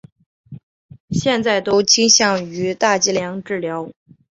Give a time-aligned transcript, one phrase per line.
[1.11, 3.91] 现在都倾向于大剂量治疗。